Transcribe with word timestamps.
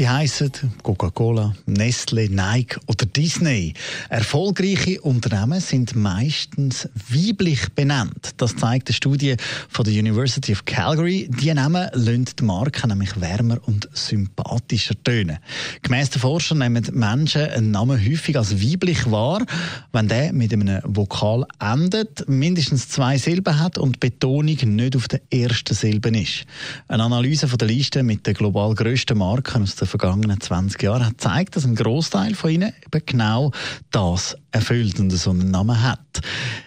Sie 0.00 0.08
heißen 0.08 0.50
Coca-Cola, 0.82 1.54
Nestle, 1.66 2.30
Nike 2.30 2.80
oder 2.86 3.04
Disney. 3.04 3.74
Erfolgreiche 4.08 4.98
Unternehmen 5.02 5.60
sind 5.60 5.94
meistens 5.94 6.88
weiblich 7.10 7.68
benannt. 7.74 8.30
Das 8.38 8.56
zeigt 8.56 8.88
eine 8.88 8.94
Studie 8.94 9.36
von 9.68 9.84
der 9.84 9.92
University 9.92 10.52
of 10.52 10.64
Calgary. 10.64 11.28
Die 11.42 11.52
Namen 11.52 11.90
lassen 11.92 12.24
die 12.24 12.44
Marken 12.44 12.88
nämlich 12.88 13.20
wärmer 13.20 13.58
und 13.66 13.90
sympathischer 13.92 14.94
tönen. 15.04 15.36
Gemäss 15.82 16.08
der 16.08 16.22
Forscher 16.22 16.54
nehmen 16.54 16.88
Menschen 16.94 17.42
einen 17.50 17.70
Namen 17.70 18.02
häufig 18.02 18.38
als 18.38 18.54
weiblich 18.54 19.10
wahr, 19.10 19.44
wenn 19.92 20.08
der 20.08 20.32
mit 20.32 20.50
einem 20.54 20.80
Vokal 20.82 21.44
endet, 21.58 22.26
mindestens 22.26 22.88
zwei 22.88 23.18
Silben 23.18 23.58
hat 23.58 23.76
und 23.76 23.96
die 23.96 24.08
Betonung 24.08 24.56
nicht 24.62 24.96
auf 24.96 25.08
der 25.08 25.20
ersten 25.30 25.74
Silbe 25.74 26.08
ist. 26.18 26.46
Eine 26.88 27.02
Analyse 27.02 27.48
von 27.48 27.58
der 27.58 27.68
Liste 27.68 28.02
mit 28.02 28.26
den 28.26 28.32
global 28.32 28.74
grössten 28.74 29.18
Marken 29.18 29.64
aus 29.64 29.76
den 29.76 29.89
vergangenen 29.90 30.40
20 30.40 30.82
Jahren 30.82 31.04
hat 31.04 31.18
gezeigt, 31.18 31.56
dass 31.56 31.64
ein 31.64 31.74
Großteil 31.74 32.34
von 32.34 32.50
ihnen 32.50 32.72
eben 32.86 33.04
genau 33.04 33.52
das 33.90 34.36
erfüllt 34.52 34.98
und 35.00 35.10
so 35.10 35.30
einen 35.30 35.50
Namen 35.50 35.82
hat. 35.82 36.20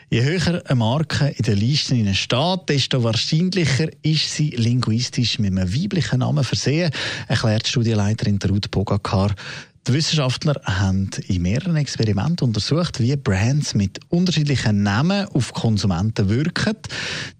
Je 0.09 0.23
höher 0.23 0.61
eine 0.65 0.75
Marke 0.75 1.29
in 1.29 1.43
der 1.43 1.55
Liste 1.55 2.13
steht, 2.13 2.69
desto 2.69 3.03
wahrscheinlicher 3.03 3.87
ist 4.03 4.35
sie 4.35 4.51
linguistisch 4.51 5.39
mit 5.39 5.51
einem 5.51 5.73
weiblichen 5.73 6.19
Namen 6.19 6.43
versehen, 6.43 6.91
erklärt 7.27 7.67
Studienleiterin 7.67 8.39
Ruth 8.47 8.69
Bogakar. 8.69 9.33
Die 9.85 9.91
Wissenschaftler 9.91 10.61
haben 10.63 11.09
in 11.27 11.41
mehreren 11.41 11.75
Experimenten 11.75 12.47
untersucht, 12.47 13.01
wie 13.01 13.17
Brands 13.17 13.75
mit 13.75 13.99
unterschiedlichen 14.07 14.81
Namen 14.81 15.27
auf 15.27 15.51
Konsumenten 15.51 16.29
wirken. 16.29 16.77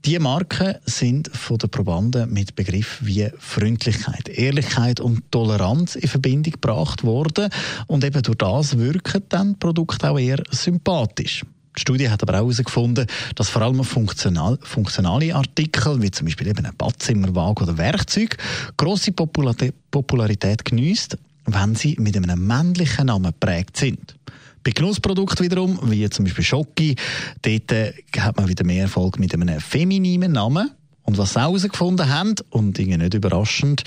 Die 0.03 0.19
Marken 0.19 0.75
sind 0.83 1.29
von 1.33 1.57
den 1.57 1.69
Probanden 1.69 2.33
mit 2.33 2.53
Begriffen 2.53 3.07
wie 3.07 3.29
Freundlichkeit, 3.39 4.27
Ehrlichkeit 4.27 4.99
und 4.99 5.31
Toleranz 5.31 5.95
in 5.95 6.09
Verbindung 6.09 6.51
gebracht 6.51 7.05
worden. 7.05 7.47
Und 7.87 8.03
eben 8.03 8.21
durch 8.21 8.37
das 8.37 8.77
wirken 8.77 9.23
dann 9.29 9.57
Produkte 9.57 10.09
auch 10.09 10.19
eher 10.19 10.43
sympathisch. 10.51 11.45
Die 11.77 11.79
Studie 11.79 12.09
hat 12.09 12.23
aber 12.23 12.33
auch 12.33 12.43
herausgefunden, 12.43 13.07
dass 13.35 13.47
vor 13.47 13.61
allem 13.61 13.85
funktional, 13.85 14.59
funktionale 14.63 15.33
Artikel, 15.33 16.01
wie 16.01 16.11
zum 16.11 16.25
Beispiel 16.25 16.47
eben 16.47 16.65
ein 16.65 16.75
Badzimmerwagen 16.75 17.63
oder 17.63 17.77
Werkzeug, 17.77 18.35
grosse 18.75 19.13
Popularität 19.13 20.65
genießt 20.65 21.17
wenn 21.45 21.75
sie 21.75 21.95
mit 21.99 22.15
einem 22.15 22.45
männlichen 22.45 23.07
Namen 23.07 23.31
geprägt 23.31 23.77
sind. 23.77 24.15
Bei 24.63 24.71
Genussprodukten 24.71 25.43
wiederum, 25.43 25.77
wie 25.83 26.09
zum 26.09 26.25
Beispiel 26.25 26.43
Schoki, 26.43 26.95
dort 27.41 27.71
äh, 27.71 27.93
hat 28.17 28.37
man 28.37 28.47
wieder 28.47 28.63
mehr 28.63 28.83
Erfolg 28.83 29.19
mit 29.19 29.33
einem 29.33 29.59
femininen 29.59 30.31
Namen. 30.31 30.71
Und 31.03 31.17
was 31.17 31.33
sie 31.33 31.41
herausgefunden 31.41 32.07
haben, 32.07 32.35
und 32.49 32.79
irgendwie 32.79 32.97
nicht 32.97 33.13
überraschend, 33.13 33.83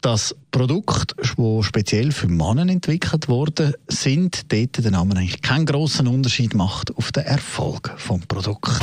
dass 0.00 0.34
Produkte, 0.50 1.14
die 1.38 1.62
speziell 1.62 2.12
für 2.12 2.26
Männer 2.26 2.68
entwickelt 2.68 3.28
wurden, 3.28 3.72
sind, 3.86 4.52
dort 4.52 4.84
der 4.84 4.90
Name 4.90 5.16
eigentlich 5.16 5.42
keinen 5.42 5.64
grossen 5.64 6.08
Unterschied 6.08 6.54
macht 6.54 6.94
auf 6.96 7.12
den 7.12 7.24
Erfolg 7.24 7.94
vom 7.96 8.20
Produkt. 8.22 8.82